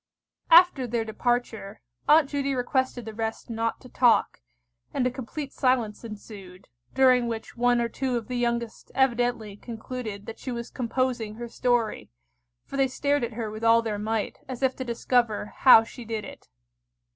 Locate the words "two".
7.87-8.17